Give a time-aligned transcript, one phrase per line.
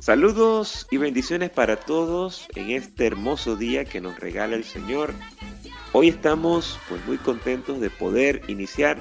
[0.00, 5.12] Saludos y bendiciones para todos en este hermoso día que nos regala el Señor.
[5.92, 8.96] Hoy estamos pues muy contentos de poder iniciar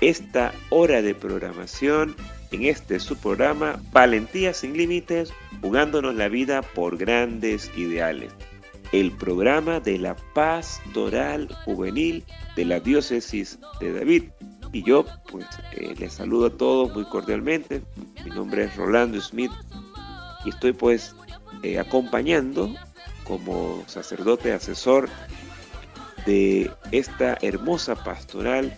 [0.00, 2.16] esta hora de programación
[2.50, 8.32] en este su programa Valentía sin límites, jugándonos la vida por grandes ideales.
[8.90, 12.24] El programa de la pastoral juvenil
[12.56, 14.24] de la diócesis de David.
[14.72, 17.82] Y yo pues eh, les saludo a todos muy cordialmente.
[18.24, 19.52] Mi nombre es Rolando Smith
[20.44, 21.14] y estoy pues
[21.62, 22.74] eh, acompañando
[23.24, 25.08] como sacerdote asesor
[26.26, 28.76] de esta hermosa pastoral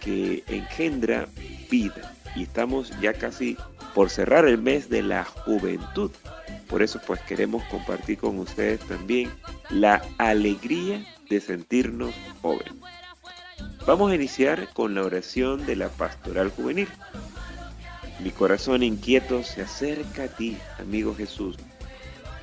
[0.00, 1.28] que engendra
[1.70, 2.14] vida.
[2.34, 3.56] Y estamos ya casi
[3.94, 6.10] por cerrar el mes de la juventud.
[6.68, 9.30] Por eso pues queremos compartir con ustedes también
[9.70, 12.74] la alegría de sentirnos jóvenes.
[13.86, 16.88] Vamos a iniciar con la oración de la pastoral juvenil.
[18.20, 21.56] Mi corazón inquieto se acerca a ti, amigo Jesús,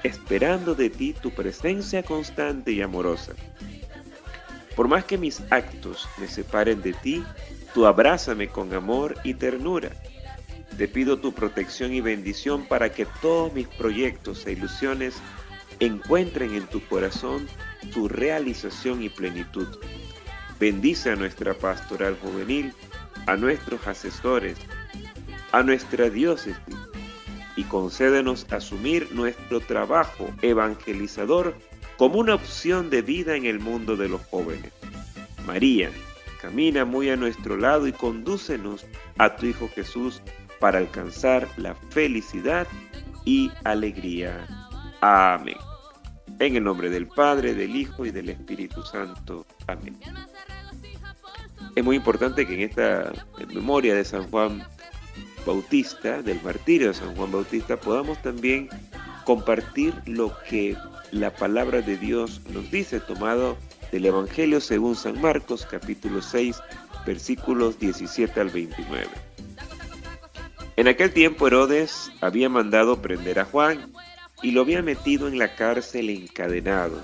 [0.04, 3.34] esperando de ti tu presencia constante y amorosa.
[4.76, 7.24] Por más que mis actos me separen de ti,
[7.74, 9.92] tú abrázame con amor y ternura.
[10.78, 15.16] Te pido tu protección y bendición para que todos mis proyectos e ilusiones
[15.80, 17.48] encuentren en tu corazón
[17.94, 19.68] tu realización y plenitud.
[20.60, 22.74] Bendice a nuestra pastoral juvenil,
[23.28, 24.58] a nuestros asesores,
[25.54, 26.58] a nuestra diócesis
[27.56, 31.56] y concédenos asumir nuestro trabajo evangelizador
[31.98, 34.74] como una opción de vida en el mundo de los jóvenes.
[35.46, 35.92] María,
[36.42, 38.86] camina muy a nuestro lado y condúcenos
[39.18, 40.22] a tu Hijo Jesús
[40.59, 42.68] para alcanzar la felicidad
[43.24, 44.48] y alegría.
[45.02, 45.58] Amén.
[46.40, 49.46] En el nombre del Padre, del Hijo y del Espíritu Santo.
[49.68, 50.00] Amén.
[51.76, 53.14] Es muy importante que en esta
[53.54, 54.64] memoria de San Juan
[55.46, 58.70] Bautista, del martirio de San Juan Bautista, podamos también
[59.26, 60.78] compartir lo que
[61.12, 63.58] la palabra de Dios nos dice, tomado
[63.92, 66.59] del Evangelio según San Marcos, capítulo 6,
[67.06, 69.08] versículos 17 al 29.
[70.76, 73.94] En aquel tiempo Herodes había mandado prender a Juan
[74.42, 77.02] y lo había metido en la cárcel encadenado.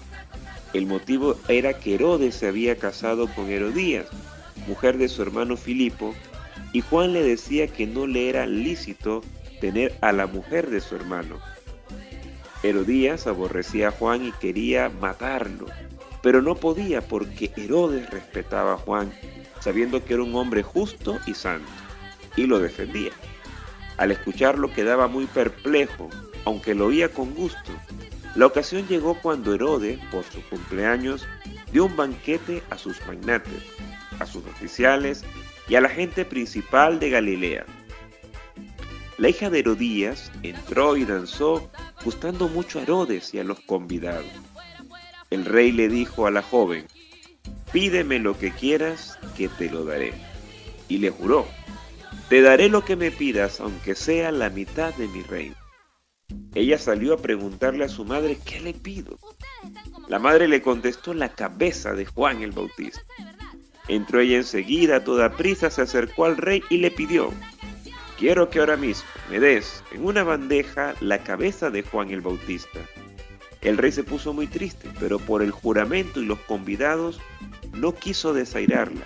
[0.73, 4.07] El motivo era que Herodes se había casado con Herodías,
[4.67, 6.15] mujer de su hermano Filipo,
[6.73, 9.21] y Juan le decía que no le era lícito
[9.59, 11.39] tener a la mujer de su hermano.
[12.61, 15.67] Herodías aborrecía a Juan y quería matarlo,
[16.21, 19.11] pero no podía porque Herodes respetaba a Juan,
[19.59, 21.71] sabiendo que era un hombre justo y santo,
[22.35, 23.11] y lo defendía.
[23.97, 26.09] Al escucharlo quedaba muy perplejo,
[26.45, 27.71] aunque lo oía con gusto.
[28.35, 31.27] La ocasión llegó cuando Herodes, por su cumpleaños,
[31.71, 33.63] dio un banquete a sus magnates,
[34.19, 35.23] a sus oficiales
[35.69, 37.65] y a la gente principal de Galilea.
[39.17, 41.69] La hija de Herodías entró y danzó,
[42.03, 44.25] gustando mucho a Herodes y a los convidados.
[45.29, 46.87] El rey le dijo a la joven,
[47.71, 50.13] pídeme lo que quieras, que te lo daré.
[50.87, 51.45] Y le juró,
[52.29, 55.55] te daré lo que me pidas, aunque sea la mitad de mi reino.
[56.55, 59.19] Ella salió a preguntarle a su madre, ¿qué le pido?
[60.07, 63.01] La madre le contestó la cabeza de Juan el Bautista.
[63.89, 67.33] Entró ella enseguida, a toda prisa, se acercó al rey y le pidió,
[68.19, 72.79] quiero que ahora mismo me des en una bandeja la cabeza de Juan el Bautista.
[73.61, 77.19] El rey se puso muy triste, pero por el juramento y los convidados
[77.73, 79.05] no quiso desairarla.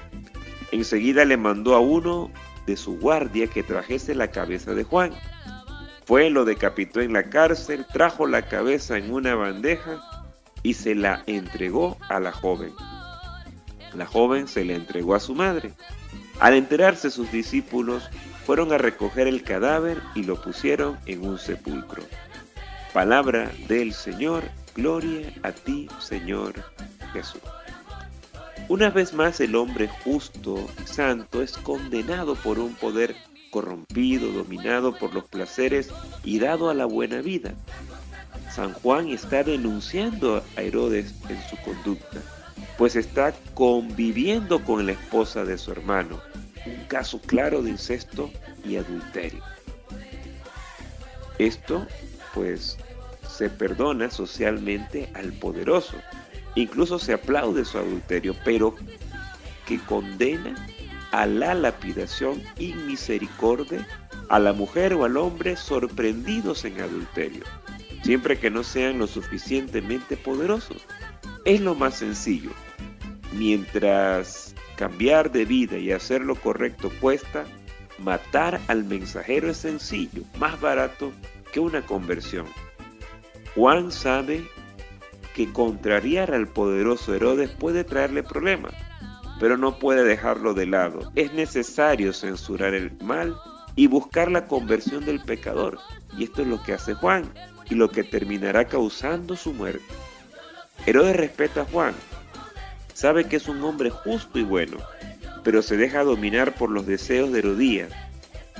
[0.71, 2.29] Enseguida le mandó a uno
[2.65, 5.11] de su guardia que trajese la cabeza de Juan.
[6.05, 10.01] Fue, lo decapitó en la cárcel, trajo la cabeza en una bandeja
[10.61, 12.73] y se la entregó a la joven.
[13.95, 15.73] La joven se le entregó a su madre.
[16.39, 18.09] Al enterarse sus discípulos,
[18.45, 22.03] fueron a recoger el cadáver y lo pusieron en un sepulcro.
[22.91, 24.43] Palabra del Señor,
[24.75, 26.53] gloria a ti, Señor
[27.13, 27.41] Jesús.
[28.67, 33.15] Una vez más el hombre justo y santo es condenado por un poder
[33.51, 35.89] corrompido, dominado por los placeres
[36.23, 37.53] y dado a la buena vida.
[38.51, 42.21] San Juan está denunciando a Herodes en su conducta
[42.77, 46.19] pues está conviviendo con la esposa de su hermano.
[46.65, 48.31] Un caso claro de incesto
[48.65, 49.43] y adulterio.
[51.39, 51.85] Esto,
[52.33, 52.77] pues,
[53.27, 55.97] se perdona socialmente al poderoso.
[56.55, 58.75] Incluso se aplaude su adulterio, pero
[59.65, 60.55] que condena
[61.11, 63.87] a la lapidación y misericordia
[64.29, 67.43] a la mujer o al hombre sorprendidos en adulterio,
[68.03, 70.77] siempre que no sean lo suficientemente poderosos.
[71.45, 72.51] Es lo más sencillo.
[73.33, 77.45] Mientras cambiar de vida y hacer lo correcto cuesta,
[77.99, 81.11] matar al mensajero es sencillo, más barato
[81.51, 82.45] que una conversión.
[83.55, 84.47] Juan sabe
[85.35, 88.73] que contrariar al poderoso Herodes puede traerle problemas,
[89.39, 91.11] pero no puede dejarlo de lado.
[91.15, 93.35] Es necesario censurar el mal
[93.75, 95.79] y buscar la conversión del pecador.
[96.17, 97.31] Y esto es lo que hace Juan
[97.69, 99.83] y lo que terminará causando su muerte.
[100.85, 101.93] Herodes respeta a Juan,
[102.93, 104.77] sabe que es un hombre justo y bueno,
[105.43, 107.91] pero se deja dominar por los deseos de Herodías.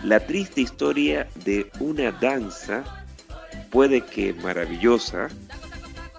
[0.04, 2.84] La triste historia de una danza,
[3.72, 5.28] puede que maravillosa,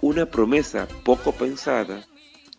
[0.01, 2.05] una promesa poco pensada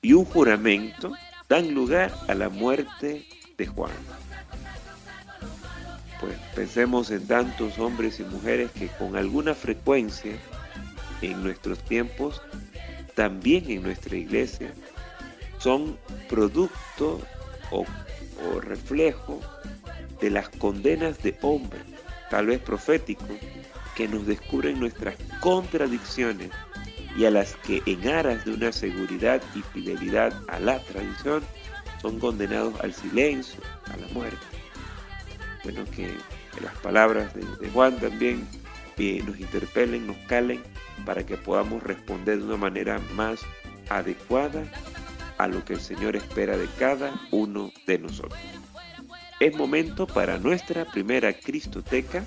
[0.02, 1.12] y un juramento
[1.48, 3.26] dan lugar a la muerte
[3.56, 3.93] de Juan.
[6.20, 10.32] Pues pensemos en tantos hombres y mujeres que con alguna frecuencia
[11.22, 12.43] en nuestros tiempos,
[13.17, 14.73] también en nuestra iglesia,
[15.59, 15.99] son
[16.29, 17.21] producto
[17.73, 17.85] o,
[18.61, 19.41] reflejo
[20.21, 21.83] de las condenas de hombres,
[22.31, 23.27] tal vez proféticos,
[23.97, 26.51] que nos descubren nuestras contradicciones
[27.17, 31.43] y a las que en aras de una seguridad y fidelidad a la tradición
[32.03, 34.47] son condenados al silencio, a la muerte.
[35.65, 36.15] Bueno, que,
[36.63, 38.47] las palabras de, Juan también
[38.99, 40.63] nos interpelen, nos calen,
[41.04, 43.40] para que podamos responder de una manera más
[43.88, 44.64] adecuada
[45.38, 48.40] a lo que el Señor espera de cada uno de nosotros.
[49.38, 52.25] Es momento para nuestra primera Cristoteca.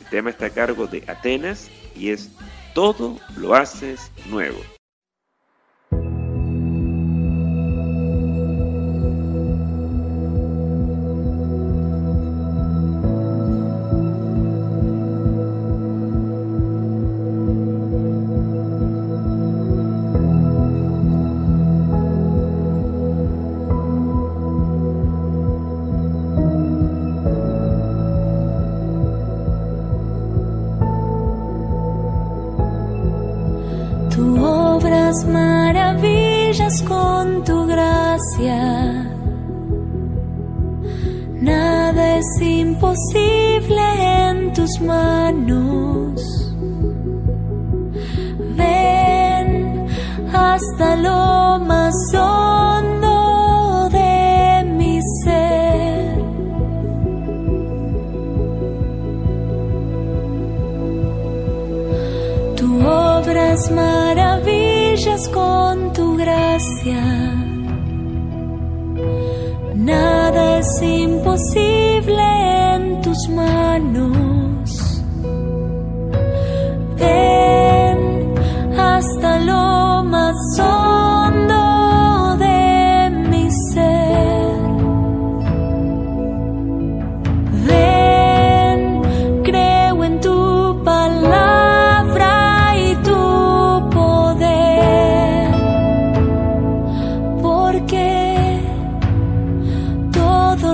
[0.00, 2.30] El tema está a cargo de Atenas y es
[2.74, 4.58] Todo lo haces nuevo.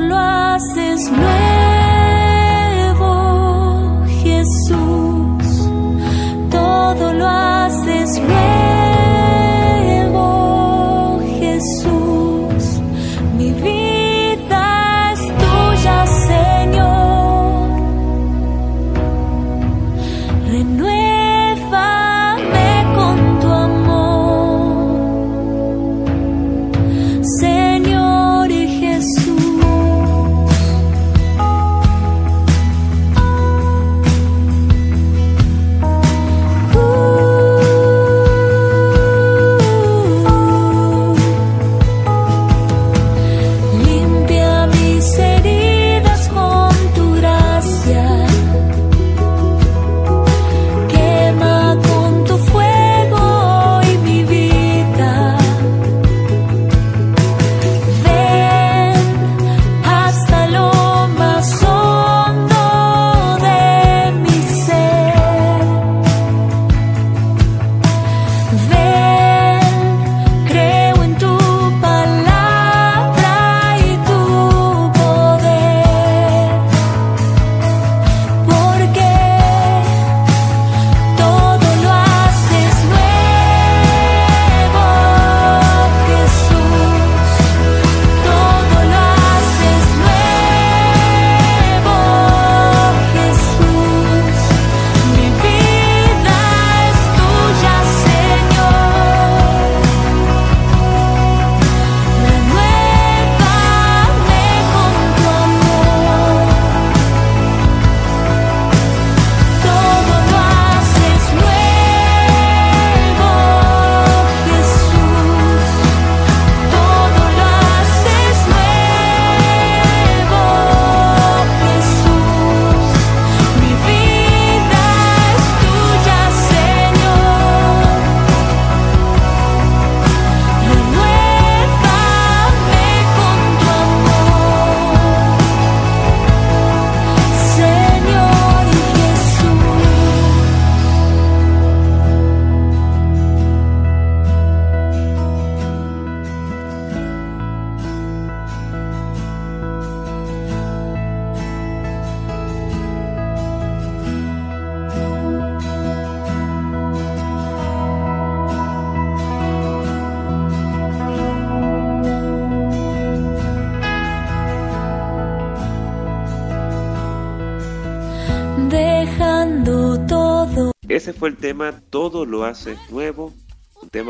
[0.01, 1.11] lo haces.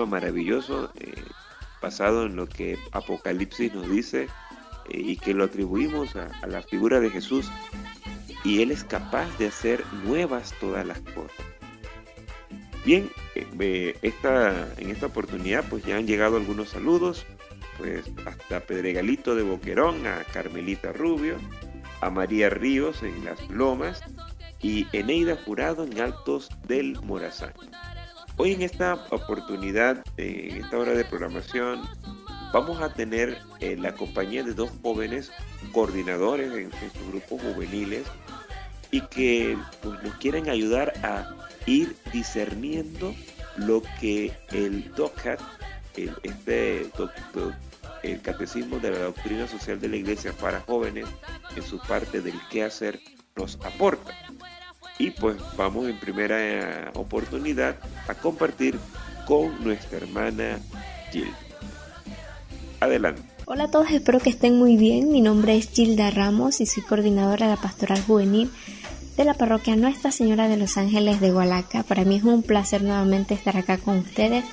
[0.06, 1.14] Maravilloso, eh,
[1.80, 4.28] basado en lo que Apocalipsis nos dice
[4.88, 7.50] eh, y que lo atribuimos a, la figura de Jesús.
[8.44, 11.46] Y Él es capaz de hacer nuevas todas las cosas.
[12.84, 17.26] Bien, eh, esta, en esta oportunidad pues ya han llegado algunos saludos,
[17.76, 21.36] pues hasta Pedregalito de Boquerón, a Carmelita Rubio,
[22.00, 24.02] a María Ríos en Las Lomas
[24.62, 27.52] y Eneida Jurado en Altos del Morazán.
[28.42, 31.82] Hoy en esta oportunidad, en esta hora de programación,
[32.54, 35.30] vamos a tener eh, la compañía de dos jóvenes
[35.72, 38.06] coordinadores en, sus grupos juveniles
[38.90, 43.14] y que pues, nos quieren ayudar a ir discerniendo
[43.56, 45.38] lo que el DOCAT,
[45.98, 46.90] el, este
[48.02, 51.04] el Catecismo de la Doctrina Social de la Iglesia para Jóvenes,
[51.54, 53.00] en su parte del qué hacer,
[53.36, 54.14] nos aporta.
[55.00, 57.76] Y pues vamos en primera eh, oportunidad
[58.06, 58.78] a compartir
[59.26, 60.58] con nuestra hermana
[61.10, 61.38] Gilda.
[62.80, 63.22] Adelante.
[63.46, 65.10] Hola a todos, espero que estén muy bien.
[65.10, 68.50] Mi nombre es Gilda Ramos y soy coordinadora de la Pastoral Juvenil
[69.16, 71.82] de la parroquia Nuestra Señora de los Ángeles de Gualaca.
[71.82, 74.44] Para mí es un placer nuevamente estar acá con ustedes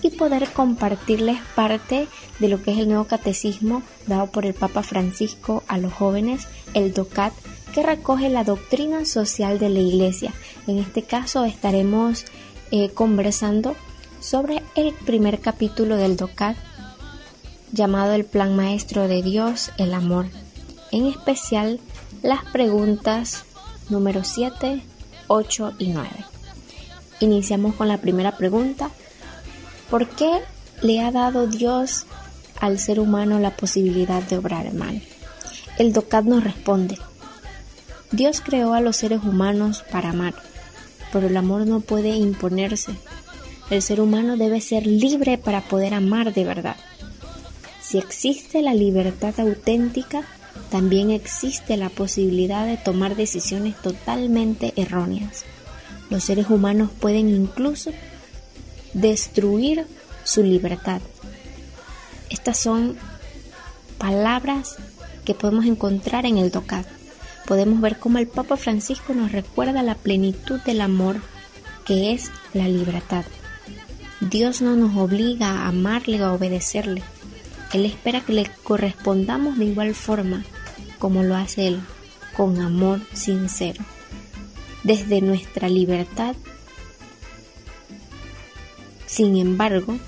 [0.00, 4.82] y poder compartirles parte de lo que es el nuevo catecismo dado por el Papa
[4.82, 7.34] Francisco a los jóvenes, el DOCAT
[7.70, 10.32] que recoge la doctrina social de la Iglesia.
[10.66, 12.24] En este caso estaremos
[12.70, 13.76] eh, conversando
[14.20, 16.56] sobre el primer capítulo del DOCAT
[17.72, 20.26] llamado el Plan Maestro de Dios, el Amor.
[20.90, 21.80] En especial
[22.22, 23.44] las preguntas
[23.88, 24.82] número 7,
[25.28, 26.10] 8 y 9.
[27.20, 28.90] Iniciamos con la primera pregunta.
[29.88, 30.40] ¿Por qué
[30.82, 32.06] le ha dado Dios
[32.60, 35.02] al ser humano la posibilidad de obrar mal?
[35.78, 36.98] El DOCAT nos responde,
[38.12, 40.34] Dios creó a los seres humanos para amar,
[41.12, 42.92] pero el amor no puede imponerse.
[43.70, 46.76] El ser humano debe ser libre para poder amar de verdad.
[47.80, 50.24] Si existe la libertad auténtica,
[50.70, 55.44] también existe la posibilidad de tomar decisiones totalmente erróneas.
[56.10, 57.92] Los seres humanos pueden incluso
[58.92, 59.86] destruir
[60.24, 61.00] su libertad.
[62.28, 62.96] Estas son
[63.98, 64.76] palabras
[65.24, 66.99] que podemos encontrar en el DOCAT
[67.50, 71.20] podemos ver cómo el Papa Francisco nos recuerda la plenitud del amor
[71.84, 73.24] que es la libertad.
[74.20, 77.02] Dios no nos obliga a amarle o a obedecerle.
[77.72, 80.44] Él espera que le correspondamos de igual forma
[81.00, 81.80] como lo hace Él,
[82.36, 83.82] con amor sincero.
[84.84, 86.36] Desde nuestra libertad,
[89.06, 89.98] sin embargo,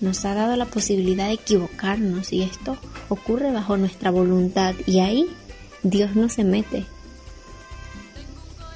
[0.00, 2.78] nos ha dado la posibilidad de equivocarnos y esto
[3.10, 5.28] ocurre bajo nuestra voluntad y ahí
[5.90, 6.86] Dios no se mete.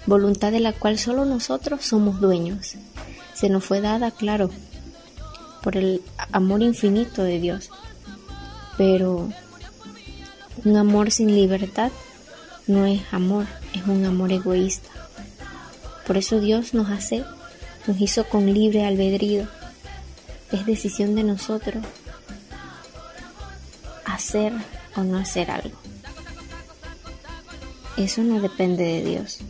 [0.07, 2.75] Voluntad de la cual solo nosotros somos dueños.
[3.35, 4.51] Se nos fue dada, claro,
[5.63, 6.03] por el
[6.33, 7.71] amor infinito de Dios.
[8.77, 9.29] Pero
[10.65, 11.93] un amor sin libertad
[12.67, 14.89] no es amor, es un amor egoísta.
[16.07, 17.25] Por eso Dios nos hace,
[17.87, 19.47] nos hizo con libre albedrío.
[20.51, 21.85] Es decisión de nosotros
[24.05, 24.53] hacer
[24.97, 25.82] o no hacer algo.
[27.97, 29.41] Eso no depende de Dios.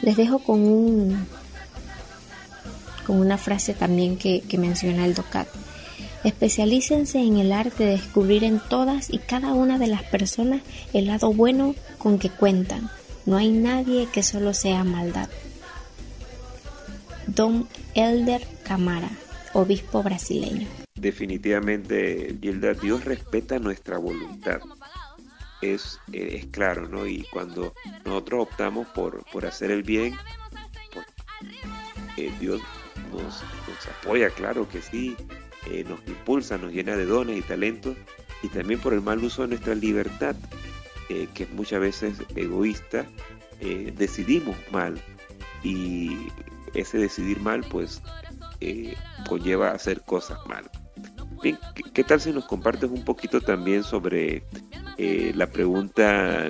[0.00, 1.26] Les dejo con un
[3.06, 5.46] con una frase también que, que menciona el DOCAT.
[6.24, 10.62] Especialícense en el arte de descubrir en todas y cada una de las personas
[10.94, 12.90] el lado bueno con que cuentan.
[13.26, 15.28] No hay nadie que solo sea maldad.
[17.26, 19.10] Don Elder Camara,
[19.52, 20.66] obispo brasileño.
[20.94, 24.60] Definitivamente, Gilda, Dios respeta nuestra voluntad
[25.72, 27.06] es, eh, es claro, ¿no?
[27.06, 27.72] Y cuando
[28.04, 30.16] nosotros optamos por, por hacer el bien,
[32.16, 32.60] eh, Dios
[33.12, 33.42] nos,
[34.00, 35.16] apoya, claro que sí,
[35.70, 37.96] eh, nos impulsa, nos llena de dones y talentos,
[38.42, 40.36] y también por el mal uso de nuestra libertad,
[41.08, 43.06] que muchas veces egoísta,
[43.60, 45.00] decidimos mal,
[45.62, 46.28] y
[46.72, 48.02] ese decidir mal, pues,
[49.28, 50.70] conlleva hacer cosas mal.
[51.42, 51.58] Bien,
[51.92, 54.44] ¿qué tal si nos compartes un poquito también sobre
[54.96, 56.48] eh, la pregunta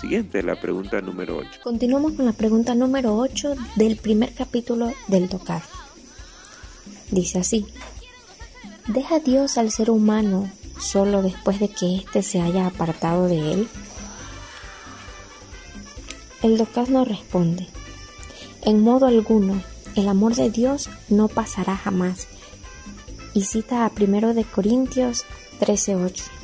[0.00, 1.60] siguiente, la pregunta número 8.
[1.62, 5.62] Continuamos con la pregunta número 8 del primer capítulo del tocar.
[7.10, 7.66] Dice así,
[8.88, 13.68] ¿deja Dios al ser humano solo después de que éste se haya apartado de él?
[16.42, 17.68] El Docas no responde.
[18.62, 19.62] En modo alguno,
[19.94, 22.26] el amor de Dios no pasará jamás.
[23.32, 25.24] Y cita a 1 de Corintios
[25.60, 26.43] 13:8.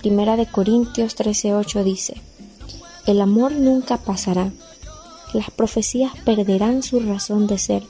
[0.00, 2.22] Primera de Corintios 13:8 dice,
[3.04, 4.52] El amor nunca pasará.
[5.32, 7.82] Las profecías perderán su razón de ser,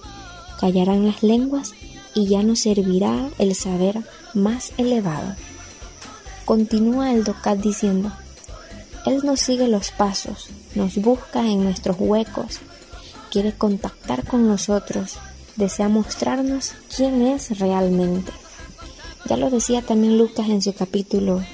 [0.58, 1.72] callarán las lenguas
[2.14, 3.98] y ya no servirá el saber
[4.32, 5.36] más elevado.
[6.46, 8.10] Continúa el Docat diciendo,
[9.04, 12.60] Él nos sigue los pasos, nos busca en nuestros huecos,
[13.30, 15.18] quiere contactar con nosotros,
[15.56, 18.32] desea mostrarnos quién es realmente.
[19.26, 21.44] Ya lo decía también Lucas en su capítulo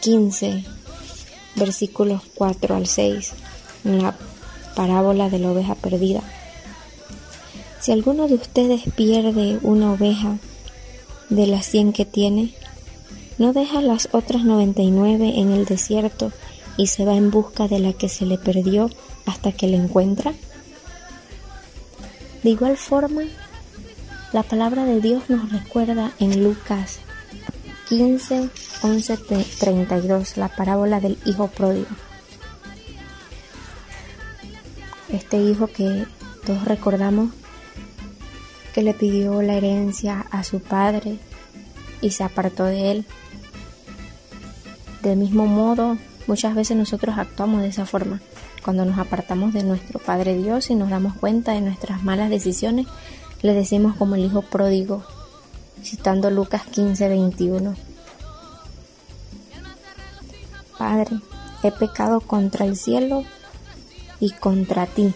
[0.00, 0.64] 15,
[1.56, 3.32] versículos 4 al 6,
[3.84, 4.16] en la
[4.74, 6.22] parábola de la oveja perdida.
[7.80, 10.38] Si alguno de ustedes pierde una oveja
[11.28, 12.54] de las 100 que tiene,
[13.38, 16.32] ¿no deja las otras 99 en el desierto
[16.76, 18.90] y se va en busca de la que se le perdió
[19.26, 20.34] hasta que la encuentra?
[22.42, 23.22] De igual forma,
[24.32, 27.00] la palabra de Dios nos recuerda en Lucas
[27.90, 28.50] 15,
[28.82, 29.16] 11,
[29.58, 31.88] 32, la parábola del hijo pródigo.
[35.08, 36.06] Este hijo que
[36.46, 37.30] todos recordamos
[38.72, 41.18] que le pidió la herencia a su padre
[42.00, 43.06] y se apartó de él.
[45.02, 45.98] Del mismo modo,
[46.28, 48.20] muchas veces nosotros actuamos de esa forma.
[48.64, 52.86] Cuando nos apartamos de nuestro Padre Dios y nos damos cuenta de nuestras malas decisiones,
[53.42, 55.02] le decimos como el hijo pródigo,
[55.82, 57.74] citando Lucas 15, 21.
[60.78, 61.20] Padre,
[61.62, 63.24] he pecado contra el cielo
[64.18, 65.12] y contra ti.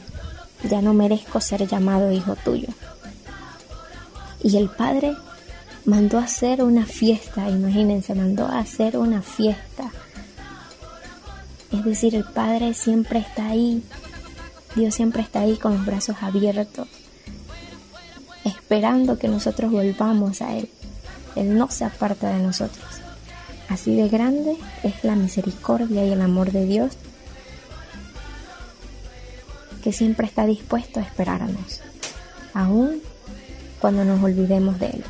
[0.69, 2.69] Ya no merezco ser llamado hijo tuyo.
[4.43, 5.17] Y el Padre
[5.85, 9.91] mandó a hacer una fiesta, imagínense, mandó a hacer una fiesta.
[11.71, 13.83] Es decir, el Padre siempre está ahí,
[14.77, 16.89] Dios siempre está ahí con los brazos abiertos,
[18.45, 20.69] esperando que nosotros volvamos a Él.
[21.37, 22.85] Él no se aparta de nosotros.
[23.69, 26.97] Así de grande es la misericordia y el amor de Dios
[29.83, 31.83] que siempre está dispuesto a esperarnos,
[32.55, 33.03] aún
[33.81, 35.05] cuando nos olvidemos de Él.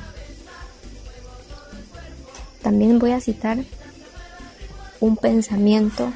[2.61, 3.59] También voy a citar
[4.99, 6.13] un pensamiento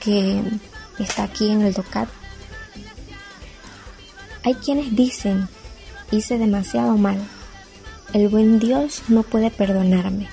[0.00, 0.40] que
[0.98, 2.08] está aquí en el DOCAT.
[4.48, 5.46] Hay quienes dicen,
[6.10, 7.18] hice demasiado mal.
[8.14, 10.26] El buen Dios no puede perdonarme.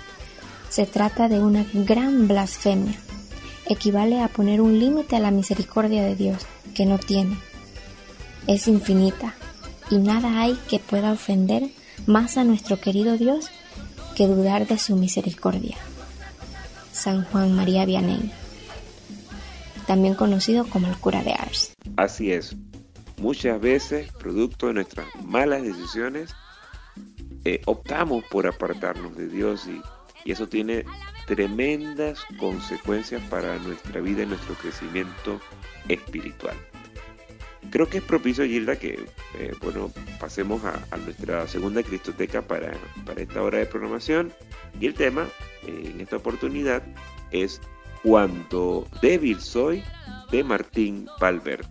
[0.69, 2.95] Se trata de una gran blasfemia.
[3.65, 7.37] Equivale a poner un límite a la misericordia de Dios, que no tiene.
[8.47, 9.35] Es infinita,
[9.91, 11.69] y nada hay que pueda ofender
[12.05, 13.49] más a nuestro querido Dios
[14.15, 15.75] que dudar de su misericordia.
[16.93, 18.31] San Juan María Vianney,
[19.85, 21.73] también conocido como el cura de Ars.
[21.97, 22.55] Así es,
[23.17, 26.35] muchas veces, producto de nuestras malas decisiones,
[27.43, 29.81] eh, optamos por apartarnos de Dios y,
[30.25, 30.85] eso tiene
[31.27, 35.39] tremendas consecuencias para nuestra vida y nuestro crecimiento
[35.87, 36.57] espiritual.
[37.69, 39.05] Creo que es propicio, Gilda, que
[39.37, 42.73] eh, bueno, pasemos a, nuestra segunda Cristoteca para,
[43.05, 44.33] para, esta hora de programación.
[44.79, 45.27] Y el tema
[45.67, 46.81] eh, en esta oportunidad
[47.29, 47.61] es
[48.01, 49.83] Cuando débil soy
[50.31, 51.69] de Martín Palvert.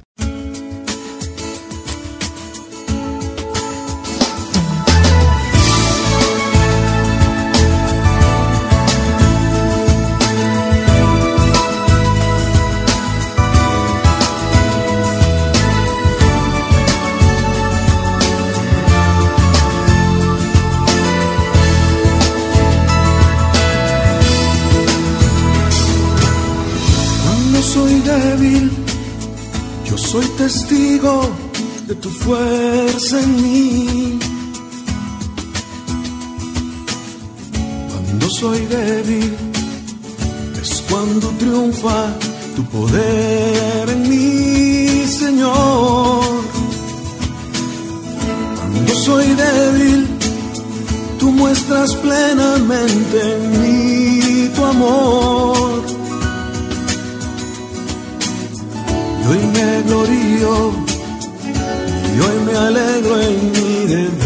[30.14, 31.29] Soy testigo
[31.88, 34.18] de tu fuerza en mí.
[37.90, 39.35] Cuando soy débil
[40.62, 42.14] es cuando triunfa
[42.55, 46.22] tu poder en mí, Señor.
[48.72, 50.07] Cuando soy débil,
[51.18, 55.54] tú muestras plenamente en mí tu amor.
[59.55, 60.73] Me glorío.
[62.14, 64.24] Y hoy me alegro en mi debilidad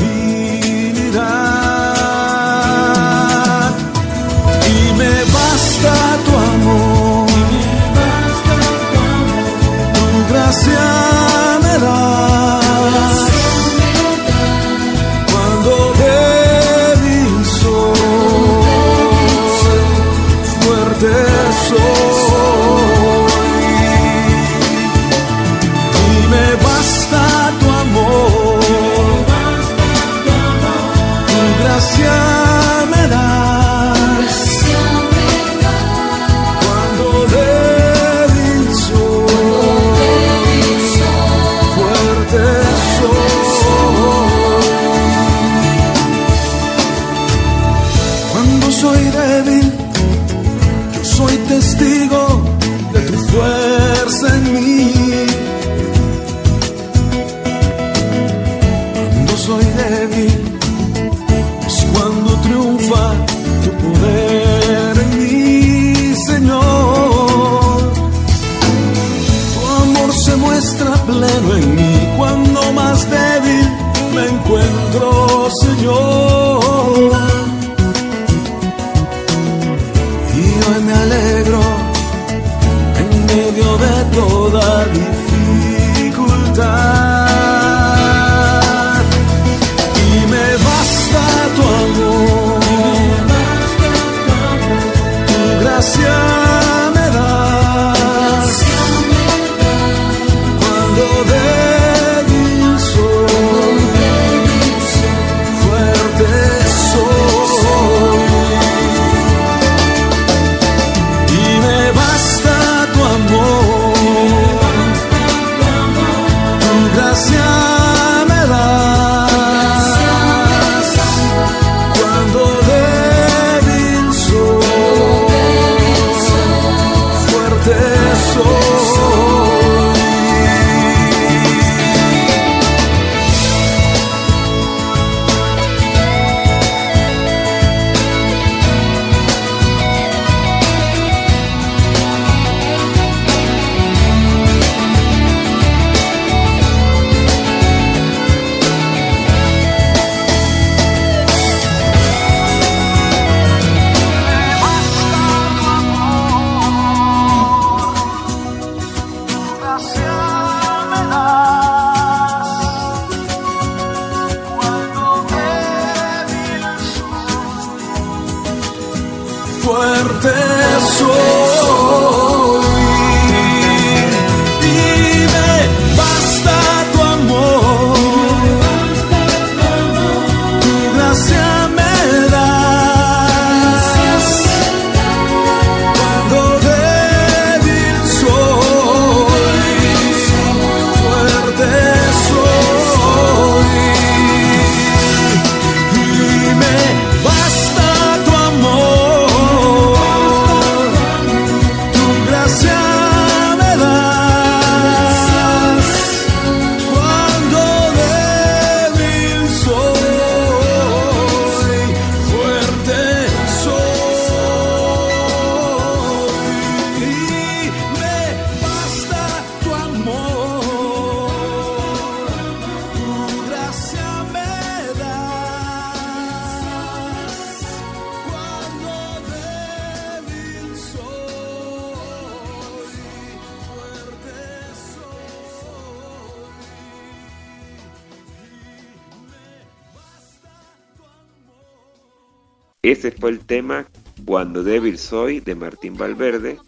[244.39, 246.61] Cuando débil soy de Martín Valverde,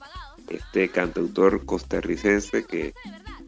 [0.48, 2.92] este cantautor costarricense que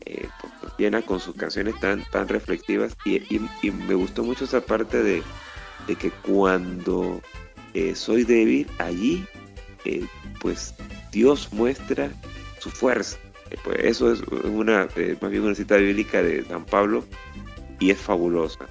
[0.07, 0.29] eh,
[0.61, 5.25] pues, llena con sus canciones tan, tan reflexivas y, me gustó mucho esa parte de,
[5.89, 7.21] de que cuando
[7.75, 9.27] eh, soy débil, allí
[9.85, 10.07] eh,
[10.41, 10.73] pues
[11.11, 12.09] Dios muestra
[12.61, 13.19] su fuerza.
[13.51, 14.87] Eh, pues eso es una,
[15.21, 17.05] más bien una cita bíblica de San Pablo
[17.81, 18.67] y es fabulosa,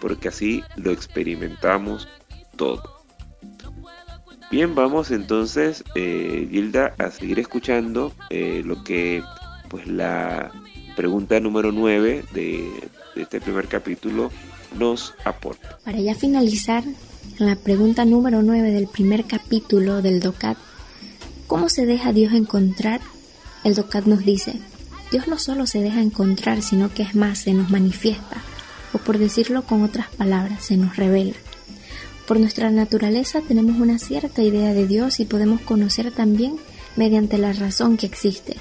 [0.00, 2.08] porque así lo experimentamos
[2.56, 2.95] todo.
[4.48, 9.22] Bien, vamos entonces, eh, Gilda, a seguir escuchando eh, lo que,
[9.68, 10.52] pues, la
[10.94, 12.70] pregunta número 9 de,
[13.16, 14.30] este primer capítulo
[14.78, 15.78] nos aporta.
[15.84, 16.84] Para ya finalizar,
[17.38, 20.56] la pregunta número 9 del primer capítulo del DOCAT,
[21.48, 23.00] ¿cómo se deja Dios encontrar?
[23.64, 24.60] El DOCAT nos dice,
[25.10, 28.42] Dios no solo se deja encontrar, sino que es más, se nos manifiesta,
[28.92, 31.34] o por decirlo con otras palabras, se nos revela.
[32.26, 36.56] Por nuestra naturaleza tenemos una cierta idea de Dios y podemos conocer también
[36.96, 38.56] mediante la razón que existe.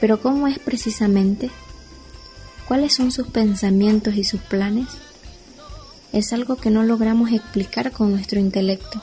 [0.00, 1.50] Pero ¿cómo es precisamente?
[2.66, 4.86] ¿Cuáles son sus pensamientos y sus planes?
[6.14, 9.02] Es algo que no logramos explicar con nuestro intelecto.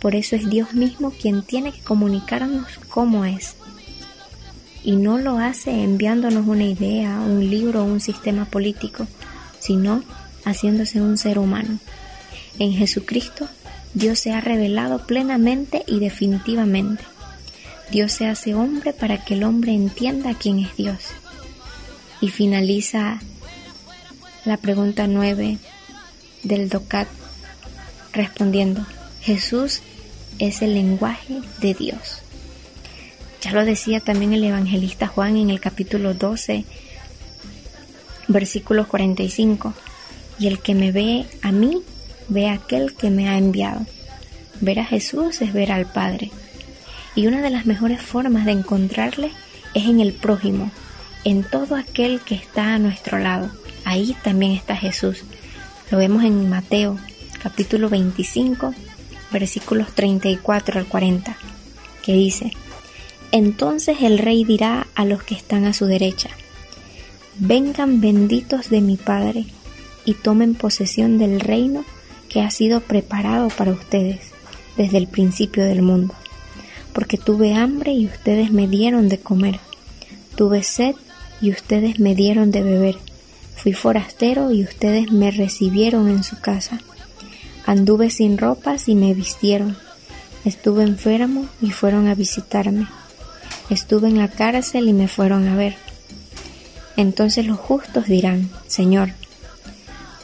[0.00, 3.54] Por eso es Dios mismo quien tiene que comunicarnos cómo es.
[4.82, 9.06] Y no lo hace enviándonos una idea, un libro o un sistema político,
[9.60, 10.02] sino
[10.44, 11.78] haciéndose un ser humano.
[12.60, 13.48] En Jesucristo,
[13.94, 17.02] Dios se ha revelado plenamente y definitivamente.
[17.90, 20.98] Dios se hace hombre para que el hombre entienda quién es Dios.
[22.20, 23.18] Y finaliza
[24.44, 25.56] la pregunta 9
[26.42, 27.08] del DOCAT
[28.12, 28.86] respondiendo,
[29.22, 29.80] Jesús
[30.38, 32.18] es el lenguaje de Dios.
[33.40, 36.66] Ya lo decía también el evangelista Juan en el capítulo 12,
[38.28, 39.72] versículo 45.
[40.38, 41.82] Y el que me ve a mí,
[42.30, 43.84] ve a aquel que me ha enviado.
[44.62, 46.30] Ver a Jesús es ver al Padre.
[47.14, 49.30] Y una de las mejores formas de encontrarle
[49.74, 50.70] es en el prójimo,
[51.24, 53.50] en todo aquel que está a nuestro lado.
[53.84, 55.24] Ahí también está Jesús.
[55.90, 56.98] Lo vemos en Mateo
[57.42, 58.74] capítulo 25,
[59.32, 61.36] versículos 34 al 40,
[62.02, 62.52] que dice,
[63.32, 66.30] Entonces el rey dirá a los que están a su derecha,
[67.42, 69.46] Vengan benditos de mi Padre
[70.04, 71.86] y tomen posesión del reino
[72.30, 74.30] que ha sido preparado para ustedes
[74.76, 76.14] desde el principio del mundo.
[76.94, 79.60] Porque tuve hambre y ustedes me dieron de comer,
[80.36, 80.94] tuve sed
[81.42, 82.96] y ustedes me dieron de beber,
[83.56, 86.80] fui forastero y ustedes me recibieron en su casa,
[87.66, 89.76] anduve sin ropas y me vistieron,
[90.44, 92.86] estuve enfermo y fueron a visitarme,
[93.70, 95.76] estuve en la cárcel y me fueron a ver.
[96.96, 99.12] Entonces los justos dirán, Señor,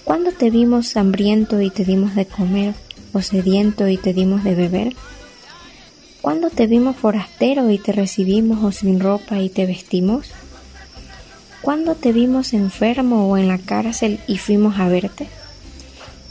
[0.06, 2.74] ¿cuándo te vimos hambriento y te dimos de comer,
[3.12, 4.94] o sediento y te dimos de beber?
[6.22, 10.28] ¿Cuándo te vimos forastero y te recibimos, o sin ropa y te vestimos?
[11.60, 15.26] ¿Cuándo te vimos enfermo o en la cárcel y fuimos a verte?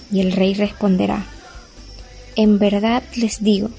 [0.09, 1.25] Y el rey responderá,
[2.37, 3.71] En verdad les digo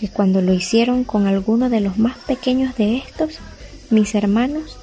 [0.00, 3.38] que cuando lo hicieron con alguno de los más pequeños de estos,
[3.90, 4.76] mis hermanos,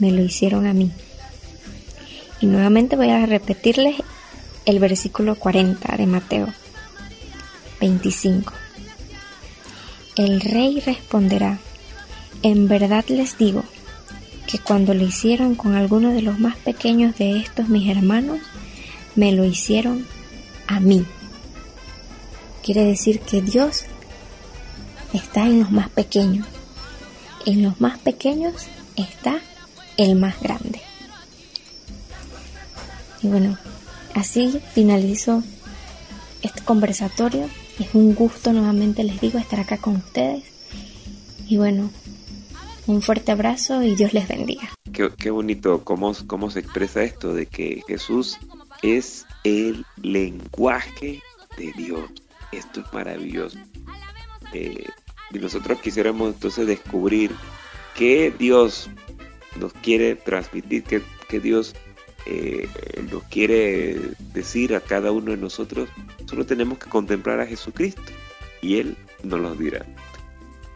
[0.00, 0.90] me lo hicieron a mí.
[2.40, 3.96] Y nuevamente voy a repetirles
[4.64, 6.48] el versículo 40 de Mateo
[7.80, 8.52] 25.
[10.16, 11.58] El rey responderá,
[12.42, 13.64] en verdad les digo
[14.46, 18.40] que cuando lo hicieron con alguno de los más pequeños de estos mis hermanos,
[19.14, 20.06] me lo hicieron
[20.66, 21.04] a mí.
[22.62, 23.84] Quiere decir que Dios
[25.12, 26.46] está en los más pequeños.
[27.44, 29.38] En los más pequeños está
[29.96, 30.82] el más grande.
[33.22, 33.56] Y bueno,
[34.14, 35.42] así finalizo
[36.42, 37.48] este conversatorio.
[37.78, 40.44] Es un gusto nuevamente, les digo, estar acá con ustedes.
[41.48, 41.90] Y bueno,
[42.86, 44.70] un fuerte abrazo y Dios les bendiga.
[44.92, 48.38] Qué, bonito cómo, cómo se expresa esto de que Jesús
[48.82, 51.22] es el lenguaje
[51.58, 52.10] de Dios.
[52.52, 53.58] Esto es maravilloso.
[54.52, 54.86] Eh,
[55.32, 57.32] y nosotros quisiéramos entonces descubrir
[57.94, 58.88] que Dios
[59.58, 61.74] nos quiere transmitir, que, Dios
[62.26, 62.68] eh,
[63.10, 63.98] nos quiere
[64.32, 65.88] decir a cada uno de nosotros,
[66.26, 68.02] solo tenemos que contemplar a Jesucristo
[68.60, 69.84] y Él nos lo dirá.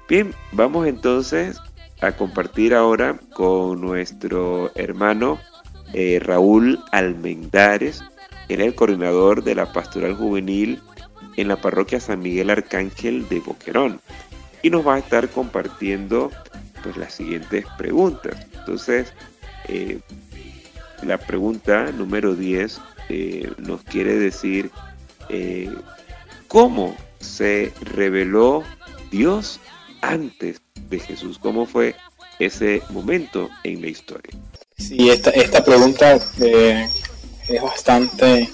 [0.08, 1.58] Bien, vamos entonces
[2.00, 5.38] a compartir ahora con nuestro hermano
[5.92, 8.02] eh, Raúl Almendares,
[8.48, 10.80] era el coordinador de la pastoral juvenil
[11.36, 14.00] en la parroquia San Miguel Arcángel de Boquerón
[14.62, 16.30] y nos va a estar compartiendo
[16.82, 18.46] pues las siguientes preguntas.
[18.54, 19.12] Entonces,
[19.68, 20.00] eh,
[21.02, 24.70] la pregunta número 10 eh, nos quiere decir
[25.28, 25.70] eh,
[26.48, 28.62] cómo se reveló
[29.10, 29.60] Dios
[30.00, 31.94] antes de Jesús, cómo fue
[32.38, 34.32] ese momento en la historia.
[34.78, 38.48] Sí, esta, esta pregunta es bastante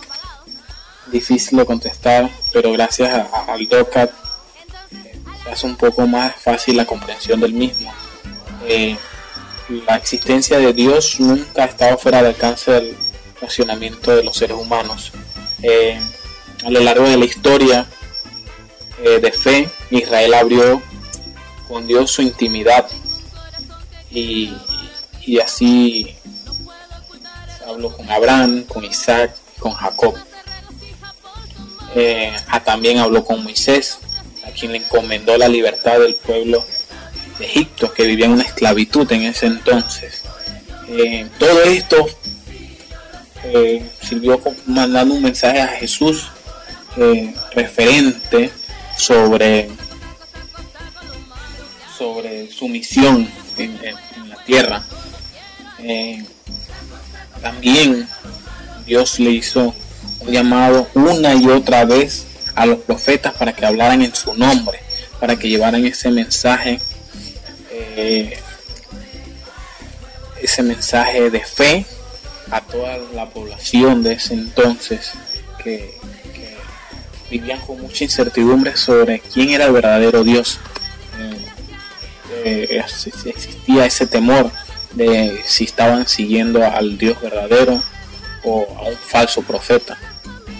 [1.12, 4.10] difícil de contestar, pero gracias al DOCAT
[5.50, 7.92] hace un poco más fácil la comprensión del mismo.
[8.66, 8.96] Eh,
[9.68, 12.96] la existencia de Dios nunca ha estado fuera del alcance del
[13.40, 15.12] racionamiento de los seres humanos.
[15.62, 16.00] Eh,
[16.64, 17.86] a lo largo de la historia
[19.02, 20.82] eh, de fe, Israel abrió
[21.68, 22.86] con Dios su intimidad
[24.10, 24.54] y,
[25.42, 26.14] así
[27.66, 30.14] habló con Abraham, con Isaac, con Jacob.
[32.64, 33.98] también habló con Moisés,
[34.44, 36.64] a quien le encomendó la libertad del pueblo
[37.40, 40.22] Egipto que vivían una esclavitud en ese entonces.
[40.88, 42.06] Eh, todo esto
[43.44, 46.28] eh, sirvió mandando un mensaje a Jesús
[46.96, 48.50] eh, referente
[48.96, 49.68] sobre,
[51.96, 53.78] sobre su misión en,
[54.28, 54.82] la tierra.
[57.42, 58.08] también
[58.86, 59.74] Dios le hizo
[60.20, 64.78] un llamado una y otra vez a los profetas para que hablaran en su nombre,
[65.20, 66.80] para que llevaran ese mensaje
[67.78, 68.38] eh,
[70.40, 71.86] ese mensaje de fe
[72.50, 75.12] a toda la población de ese entonces
[75.62, 75.96] que,
[77.28, 80.60] vivían con mucha incertidumbre sobre quién era el verdadero Dios.
[82.44, 82.84] Eh, eh,
[83.24, 84.52] existía ese temor
[84.92, 87.82] de si estaban siguiendo al Dios verdadero
[88.44, 89.98] o a un falso profeta,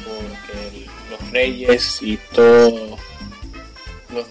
[0.05, 2.99] porque los reyes y todo
[4.13, 4.27] los,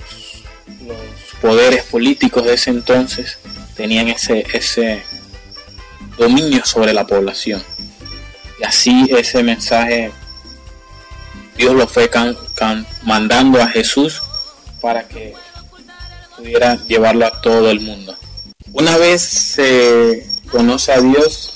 [1.46, 3.38] poderes políticos de ese entonces
[3.76, 5.04] tenían ese, ese
[6.18, 7.64] dominio sobre la población.
[8.60, 10.12] Y así ese mensaje
[11.56, 12.10] Dios lo fue
[13.04, 14.24] mandando a Jesús
[14.82, 15.36] para que
[16.36, 18.18] pudiera llevarlo a todo el mundo.
[18.74, 21.54] Una vez se conoce a Dios,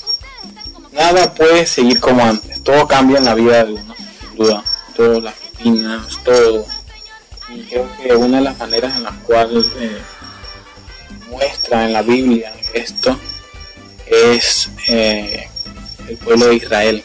[0.92, 2.64] nada puede seguir como antes.
[2.64, 4.64] Todo cambia en la vida de uno, sin duda.
[4.96, 6.79] Todas las rutinas, todo.
[7.54, 9.98] Y creo que una de las maneras en las cuales eh,
[11.30, 13.18] muestra en la Biblia esto
[14.06, 15.48] es eh,
[16.08, 17.04] el pueblo de Israel.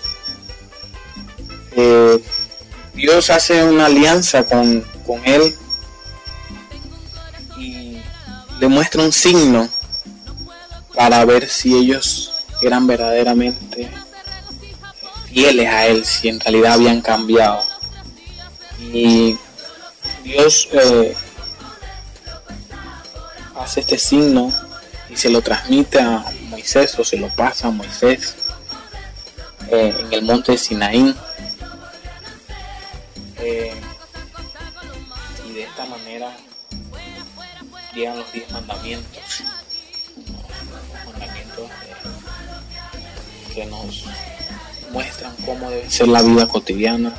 [1.77, 2.23] Eh,
[2.95, 5.55] Dios hace una alianza con, con él
[7.59, 7.99] y
[8.61, 9.69] le muestra un signo
[10.95, 13.91] para ver si ellos eran verdaderamente
[15.35, 17.63] fieles a Él, si en realidad habían cambiado.
[18.93, 19.37] Y
[20.25, 21.15] Dios eh,
[23.57, 24.51] hace este signo
[25.11, 28.35] y se lo transmite a Moisés o se lo pasa a Moisés
[29.71, 31.15] eh, en el monte de Sinaí.
[33.37, 33.75] Eh,
[35.47, 36.35] y de esta manera
[37.95, 39.11] llegan los diez mandamientos
[43.55, 44.05] que nos
[44.91, 47.13] muestran cómo debe ser la vida cotidiana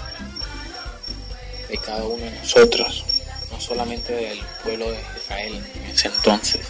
[1.69, 3.04] de cada uno de nosotros,
[3.51, 6.62] no solamente del pueblo de Israel en ese entonces,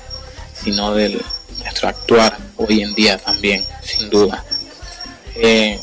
[0.64, 1.22] sino de
[1.60, 4.44] nuestro actuar hoy en día también, sin duda.
[5.36, 5.80] Eh,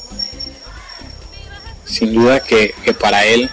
[1.84, 3.50] sin duda que, que para él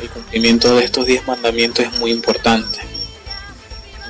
[0.00, 2.78] el cumplimiento de estos diez mandamientos es muy importante,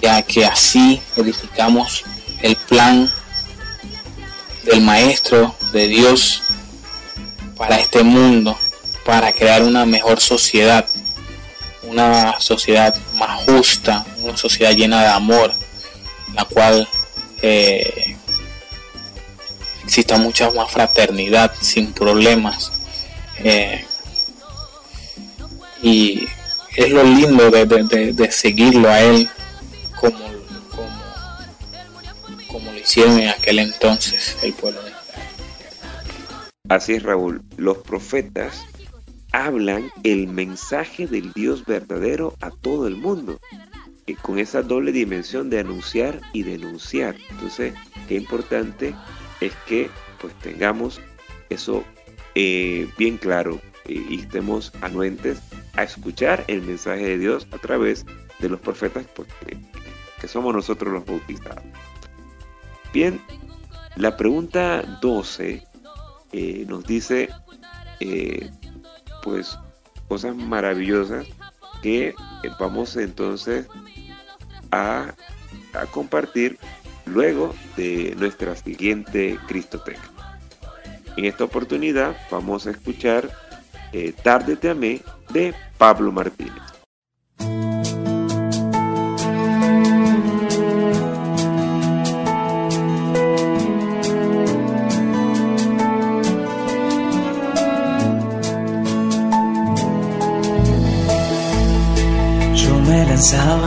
[0.00, 2.04] ya que así edificamos
[2.42, 3.10] el plan
[4.64, 6.42] del Maestro, de Dios,
[7.56, 8.58] para este mundo,
[9.10, 10.88] para crear una mejor sociedad,
[11.82, 15.52] una sociedad más justa, una sociedad llena de amor,
[16.32, 16.88] la cual
[17.42, 18.16] eh,
[19.82, 22.70] exista mucha más fraternidad, sin problemas.
[23.38, 23.84] Eh,
[25.82, 26.28] y
[26.76, 27.66] es lo lindo de,
[28.12, 29.28] de seguirlo a Él
[30.00, 30.20] como
[32.94, 35.28] en aquel entonces el pueblo de Israel.
[36.68, 37.42] Así es, Raúl.
[37.56, 38.69] Los profetas
[39.32, 43.38] hablan el mensaje del Dios verdadero a todo el mundo,
[44.06, 47.16] eh, con esa doble dimensión de anunciar y denunciar.
[47.30, 47.74] Entonces,
[48.08, 48.94] qué importante
[49.40, 49.90] es que
[50.20, 51.00] pues tengamos
[51.48, 51.84] eso
[52.34, 55.40] eh, bien claro y estemos anuentes
[55.74, 58.04] a escuchar el mensaje de Dios a través
[58.38, 59.28] de los profetas pues,
[60.20, 61.64] que somos nosotros los bautizados.
[62.92, 63.20] Bien,
[63.96, 65.66] la pregunta 12
[66.32, 67.28] eh, nos dice,
[68.00, 68.50] eh,
[69.22, 69.58] pues,
[70.08, 71.26] cosas maravillosas
[71.82, 72.14] que eh,
[72.58, 73.66] vamos entonces
[74.70, 75.14] a,
[75.72, 76.58] a, compartir
[77.06, 80.10] luego de nuestra siguiente Cristoteca.
[81.16, 83.30] En esta oportunidad vamos a escuchar
[84.22, 86.69] Tarde te amé de Pablo Martínez.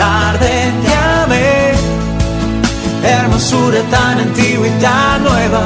[0.00, 0.50] tarde
[0.84, 1.72] te amé,
[3.02, 5.62] hermosura tan antigua y tan nueva.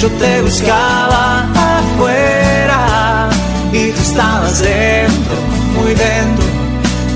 [0.00, 3.28] Yo te buscaba afuera
[3.72, 5.36] y tú estabas dentro,
[5.76, 6.46] muy dentro,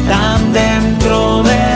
[0.08, 1.75] tan dentro de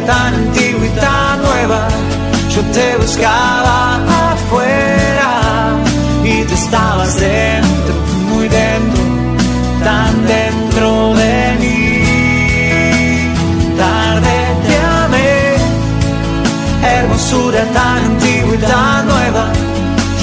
[0.00, 1.88] tan antigua y tan nueva.
[2.54, 4.00] Yo te buscaba
[4.32, 5.76] afuera
[6.24, 7.94] y tú estabas dentro,
[8.28, 9.02] muy dentro,
[9.84, 11.82] tan dentro de mí.
[17.12, 19.52] hermosura tan antigua y tan nueva.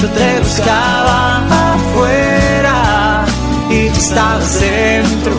[0.02, 3.26] Yo te buscaba afuera
[3.70, 5.34] y tú estabas dentro,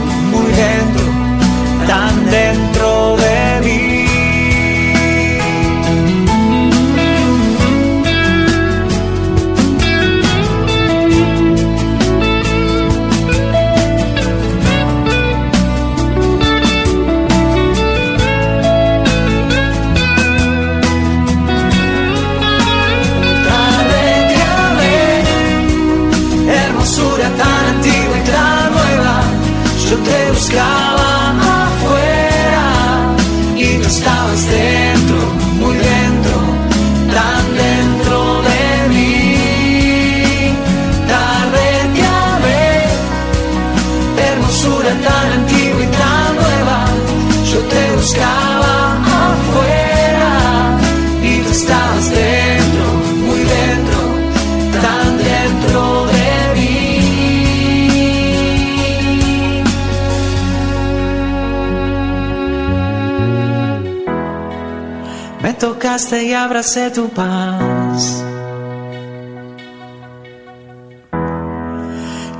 [66.60, 68.22] abracé tu paz.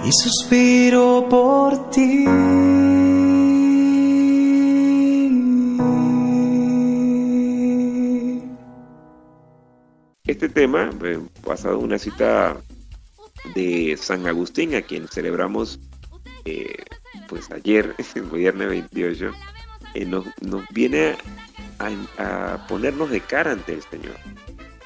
[0.05, 2.27] Y suspiro por ti.
[10.27, 12.59] Este tema, eh, basado en una cita
[13.55, 15.81] de San Agustín, a quien celebramos
[16.45, 16.85] eh,
[17.27, 19.31] pues ayer, el viernes 28,
[19.95, 21.17] eh, nos, nos, viene
[21.81, 24.17] a, ponernos de cara ante el Señor.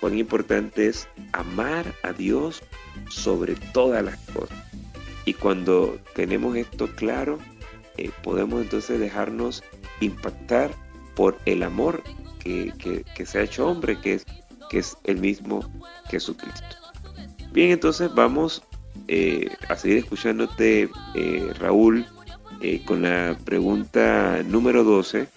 [0.00, 2.62] Cuán importante es amar a Dios
[3.08, 4.58] sobre todas las cosas.
[5.24, 7.38] Y cuando tenemos esto claro,
[7.96, 9.62] eh, podemos entonces dejarnos
[10.00, 10.72] impactar
[11.14, 12.02] por el amor
[12.40, 14.26] que, se ha hecho hombre, que es,
[14.68, 15.60] que es el mismo
[16.10, 16.76] Jesucristo.
[17.52, 18.62] Bien, entonces vamos
[19.08, 22.06] eh, a seguir escuchándote, eh, Raúl,
[22.86, 25.28] con la pregunta número 12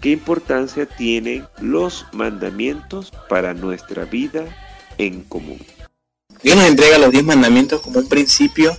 [0.00, 4.44] ¿Qué importancia tienen los mandamientos para nuestra vida
[4.96, 5.60] en común?
[6.42, 8.78] Dios nos entrega los diez mandamientos como un principio,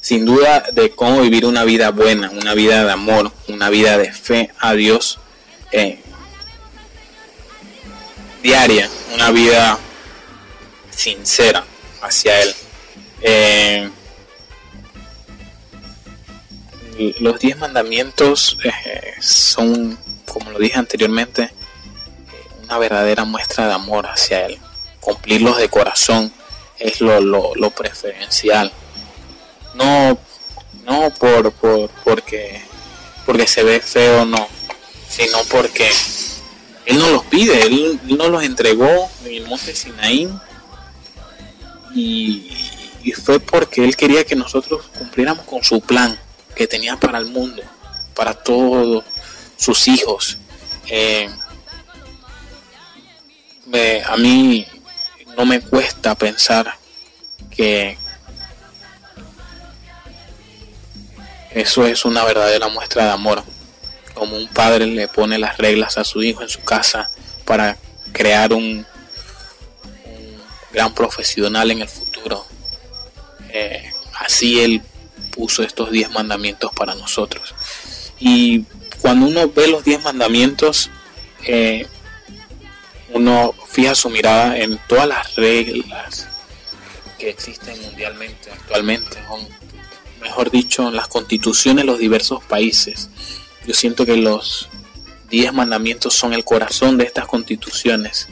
[0.00, 4.10] sin duda, de cómo vivir una vida buena, una vida de amor, una vida de
[4.10, 5.18] fe a Dios
[5.70, 5.98] eh,
[8.42, 9.78] diaria, una vida
[10.90, 11.64] sincera
[12.00, 12.54] hacia Él.
[13.20, 13.90] Eh,
[17.20, 19.98] los diez mandamientos eh, son
[20.34, 21.52] como lo dije anteriormente,
[22.64, 24.58] una verdadera muestra de amor hacia Él.
[24.98, 26.32] Cumplirlos de corazón
[26.76, 28.72] es lo, lo, preferencial.
[29.74, 30.18] No,
[30.84, 32.60] no por, por, porque,
[33.24, 34.48] porque se ve feo, no,
[35.08, 35.88] sino porque
[36.86, 40.28] Él nos los pide, Él, nos los entregó en el monte Sinaí
[41.94, 46.18] y fue porque Él quería que nosotros cumpliéramos con su plan
[46.56, 47.62] que tenía para el mundo,
[48.16, 49.04] para todos
[49.64, 50.36] sus hijos.
[50.86, 51.30] Eh,
[54.06, 54.66] a mí
[55.36, 56.76] no me cuesta pensar
[57.50, 57.96] que
[61.50, 63.42] eso es una verdadera muestra de amor.
[64.12, 67.10] Como un padre le pone las reglas a su hijo en su casa
[67.44, 67.78] para
[68.12, 68.86] crear un,
[70.72, 72.44] gran profesional en el futuro.
[73.48, 73.90] Eh,
[74.20, 74.82] así él
[75.30, 77.54] puso estos diez mandamientos para nosotros.
[78.20, 78.66] Y
[79.04, 80.88] cuando uno ve los diez mandamientos,
[81.44, 81.86] eh,
[83.12, 86.26] uno fija su mirada en todas las reglas
[87.18, 89.18] que existen mundialmente actualmente,
[90.22, 93.10] mejor dicho, en las constituciones de los diversos países.
[93.66, 94.70] Yo siento que los
[95.28, 98.28] diez mandamientos son el corazón de estas constituciones,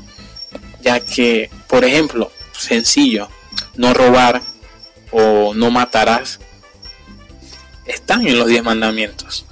[0.81, 3.29] ya que, por ejemplo, sencillo,
[3.75, 4.41] no robar
[5.11, 6.41] o no matarás,
[7.85, 9.45] están en los diez mandamientos.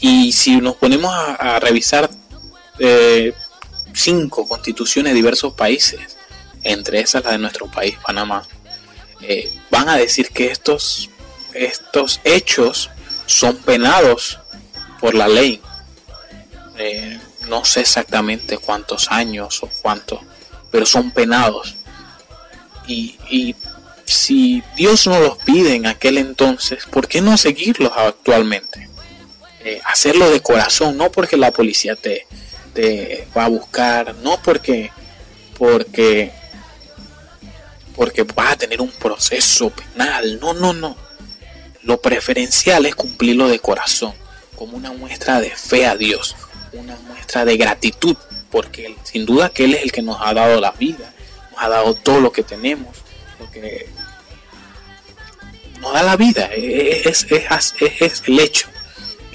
[0.00, 2.10] Y si nos ponemos a, revisar
[2.78, 3.34] eh,
[3.92, 6.16] cinco constituciones de diversos países,
[6.62, 8.46] entre esas la de nuestro país, Panamá,
[9.22, 11.10] eh, van a decir que estos,
[11.52, 12.90] estos hechos
[13.26, 14.38] son penados
[15.00, 15.60] por la ley.
[16.78, 20.20] Eh, no sé exactamente cuántos años o cuántos,
[20.70, 21.74] pero son penados.
[22.86, 23.54] Y,
[24.04, 28.89] si Dios no los pide en aquel entonces, ¿por qué no seguirlos actualmente?
[29.62, 32.26] Eh, hacerlo de corazón, no porque la policía te,
[32.72, 34.90] te va a buscar, no porque,
[35.58, 36.32] porque,
[37.94, 40.96] porque vas a tener un proceso penal, no, no, no.
[41.82, 44.14] Lo preferencial es cumplirlo de corazón,
[44.56, 46.36] como una muestra de fe a Dios,
[46.72, 48.16] una muestra de gratitud,
[48.50, 51.12] porque sin duda que Él es el que nos ha dado la vida,
[51.52, 52.96] nos ha dado todo lo que tenemos,
[53.38, 53.88] lo que
[55.80, 58.68] nos da la vida, es, es, es, el hecho,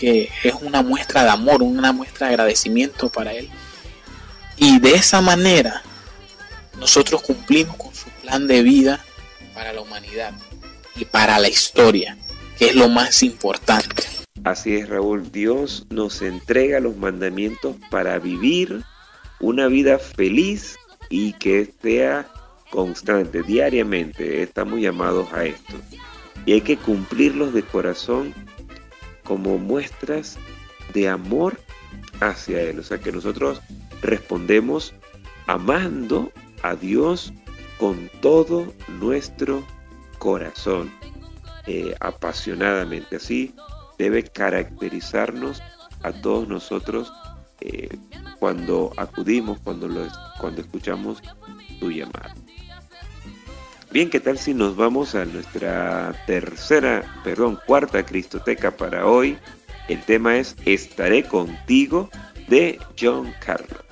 [0.06, 3.49] es una muestra de amor, una muestra de agradecimiento para Él.
[4.58, 5.84] Y de esa manera
[6.80, 9.03] nosotros cumplimos con su plan de vida
[9.53, 10.34] para la humanidad
[10.95, 12.18] y para la historia,
[12.58, 14.03] que es lo más importante.
[14.43, 15.32] Así es, Raúl.
[15.32, 18.84] Dios nos entrega los mandamientos para vivir
[19.39, 20.76] una vida feliz
[21.10, 22.28] y que sea
[22.70, 24.43] constante, diariamente.
[24.43, 25.76] Estamos llamados a esto.
[26.45, 28.34] Y hay que cumplirlos de corazón
[29.26, 30.38] como muestras
[30.93, 31.59] de amor
[32.21, 32.80] hacia Él.
[32.80, 33.61] O sea que nosotros
[34.01, 34.93] respondemos
[35.47, 36.32] amando
[36.63, 37.34] a Dios
[37.78, 39.63] con todo nuestro
[40.17, 40.89] corazón,
[41.67, 43.17] eh, apasionadamente.
[43.17, 43.53] Así
[43.97, 45.61] debe caracterizarnos
[46.03, 47.11] a todos nosotros
[47.61, 47.89] eh,
[48.39, 50.07] cuando acudimos, cuando, lo,
[50.39, 51.21] cuando escuchamos
[51.80, 52.34] tu llamada.
[53.96, 59.38] Bien, ¿qué tal si nos vamos a nuestra tercera, perdón, cuarta Cristoteca para hoy?
[59.88, 62.10] El tema es Estaré contigo
[62.50, 63.85] de John Carlos.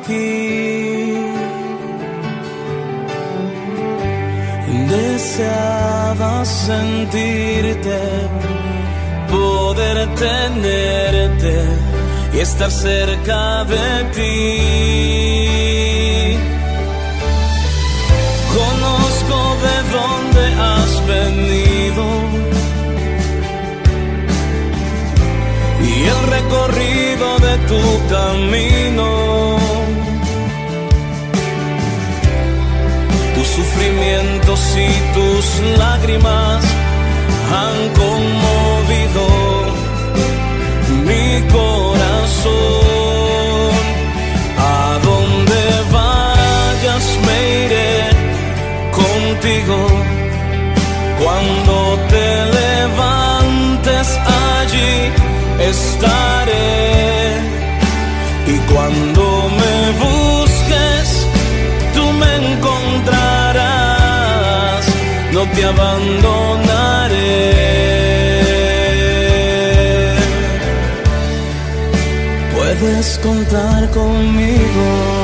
[0.00, 1.16] Aquí.
[4.88, 8.00] Deseaba sentirte,
[9.30, 11.54] poder tenerte
[12.34, 14.60] y estar cerca de ti.
[18.58, 22.04] Conozco de dónde has venido
[25.82, 27.82] y el recorrido de tu
[28.14, 29.69] camino.
[33.70, 35.44] Sufrimientos y tus
[35.78, 36.64] lágrimas
[37.52, 39.26] han conmovido
[41.06, 42.50] mi corazón.
[44.58, 45.62] A donde
[45.92, 47.94] vayas me iré
[48.92, 49.78] contigo
[51.20, 51.74] cuando
[52.08, 54.08] te levantes
[54.60, 54.94] allí
[55.70, 56.68] estaré.
[58.46, 59.22] Y cuando
[59.60, 60.19] me busques,
[65.40, 67.16] no te abandonaré.
[72.54, 75.19] Puedes contar conmigo.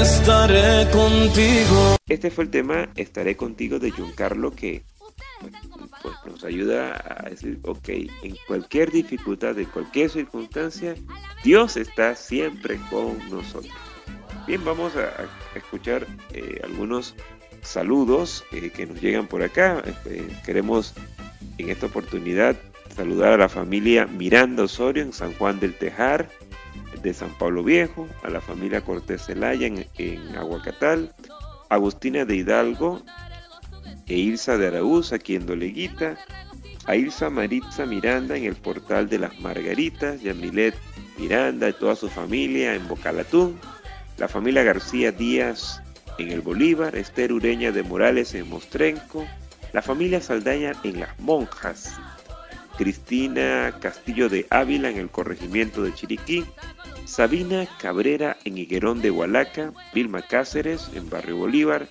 [0.02, 1.89] Estaré contigo.
[2.20, 4.82] Este fue el tema Estaré contigo de Giancarlo que
[6.02, 10.96] pues, nos ayuda a decir, ok, en cualquier dificultad, en cualquier circunstancia,
[11.42, 13.72] Dios está siempre con nosotros.
[14.46, 15.10] Bien, vamos a,
[15.56, 17.14] escuchar eh, algunos
[17.62, 19.82] saludos eh, que nos llegan por acá.
[20.04, 20.92] Eh, queremos
[21.56, 22.54] en esta oportunidad
[22.94, 26.28] saludar a la familia Miranda Osorio en San Juan del Tejar
[27.02, 31.14] de San Pablo Viejo, a la familia Cortés Zelaya en, en Aguacatal,
[31.70, 33.00] Agustina de Hidalgo
[34.06, 36.18] e Ilsa de Araúz aquí en Doleguita,
[36.86, 40.74] a Ilsa Maritza Miranda en el portal de las Margaritas, Yamilet
[41.16, 43.58] Miranda y toda su familia en Bocalatún,
[44.18, 45.80] la familia García Díaz
[46.18, 49.24] en el Bolívar, Esther Ureña de Morales en Mostrenco,
[49.72, 51.94] la familia Saldaña en Las Monjas,
[52.80, 56.46] Cristina Castillo de Ávila en el corregimiento de Chiriquí,
[57.04, 61.88] Sabina Cabrera en Higuerón de Hualaca, Vilma Cáceres en Barrio Bolívar,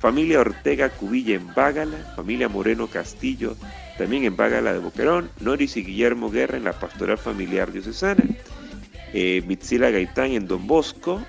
[0.00, 3.54] familia Ortega Cubilla en Bágala, familia Moreno Castillo
[3.96, 8.24] también en Bágala de Boquerón, Noris y Guillermo Guerra en la pastoral familiar diocesana,
[9.12, 11.22] eh, Mitzila Gaitán en Don Bosco,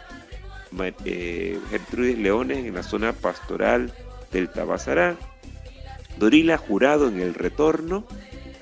[1.03, 3.93] eh, Gertrudis Leones en la zona pastoral
[4.31, 5.15] del Tabasará,
[6.17, 8.07] Dorila Jurado en El Retorno,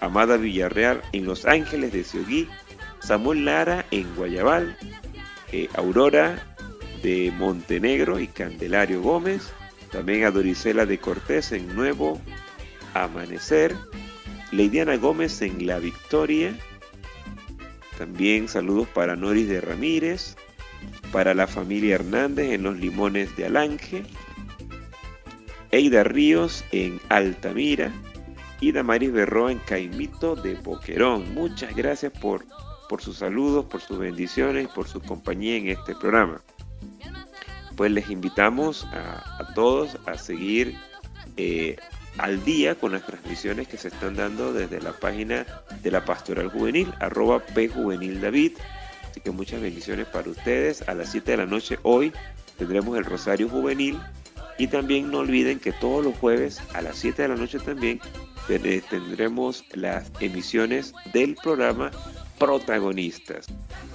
[0.03, 2.49] Amada Villarreal en Los Ángeles de Ciogui,
[2.99, 4.75] Samuel Lara en Guayabal,
[5.53, 6.45] eh, Aurora
[7.01, 9.53] de Montenegro y Candelario Gómez,
[9.93, 12.19] también a Dorisela de Cortés en Nuevo
[12.93, 13.77] Amanecer,
[14.51, 16.53] Leidiana Gómez en La Victoria,
[17.97, 20.35] también saludos para Noris de Ramírez,
[21.13, 24.03] para la familia Hernández en Los Limones de Alange,
[25.71, 27.93] Eida Ríos en Altamira
[28.59, 31.33] y Damaris Berroa en Caimito de Boquerón.
[31.33, 32.45] Muchas gracias por,
[32.87, 36.41] por sus saludos, por sus bendiciones, por su compañía en este programa.
[37.75, 40.77] Pues les invitamos a, todos a seguir
[41.37, 41.77] eh,
[42.17, 45.45] al día con las transmisiones que se están dando desde la página
[45.81, 48.53] de la Pastoral Juvenil, arroba David.
[49.09, 50.87] Así que muchas bendiciones para ustedes.
[50.87, 52.13] A las 7 de la noche hoy
[52.57, 53.99] tendremos el Rosario Juvenil.
[54.57, 57.99] Y también no olviden que todos los jueves a las 7 de la noche también
[58.47, 61.91] tendremos las emisiones del programa
[62.39, 63.47] Protagonistas.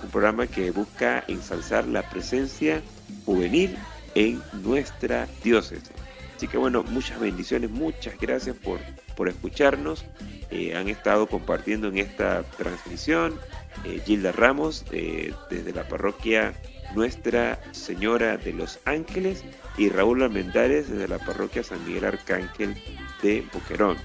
[0.03, 2.83] Un programa que busca ensalzar la presencia
[3.27, 3.77] juvenil
[4.15, 5.91] en nuestra diócesis.
[6.37, 8.79] Así que bueno, muchas bendiciones, muchas gracias por,
[9.17, 10.05] por escucharnos.
[10.51, 13.39] Eh, han estado compartiendo en esta transmisión
[13.85, 16.55] eh, Gilda Ramos eh, desde la parroquia
[16.95, 19.45] Nuestra Señora de los Ángeles
[19.77, 22.75] y Raúl Almendares desde la parroquia San Miguel Arcángel
[23.23, 23.99] de Boquerón.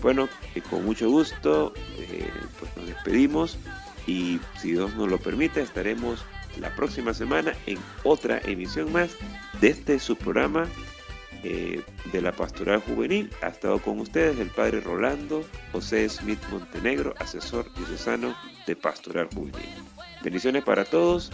[0.00, 0.28] Bueno,
[0.70, 1.72] con mucho gusto
[2.58, 3.58] pues nos despedimos
[4.06, 6.24] y si Dios nos lo permite estaremos
[6.60, 9.16] la próxima semana en otra emisión más
[9.60, 10.66] de este su programa
[11.44, 13.30] eh, de la Pastoral Juvenil.
[13.42, 19.68] Ha estado con ustedes el Padre Rolando José Smith Montenegro, asesor diocesano de Pastoral Juvenil.
[20.22, 21.32] Bendiciones para todos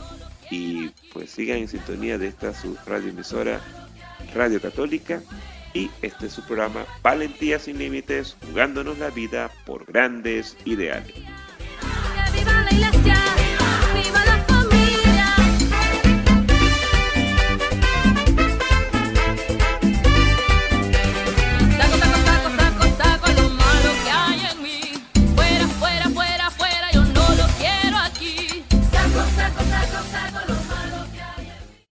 [0.51, 3.61] y pues sigan en sintonía de esta su radioemisora
[4.34, 5.20] Radio Católica
[5.79, 11.14] y este es su programa Valentía sin Límites, jugándonos la vida por grandes ideales.